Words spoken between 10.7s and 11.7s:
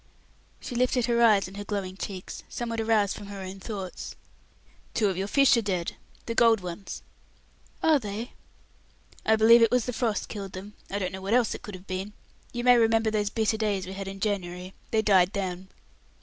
I don't know what else it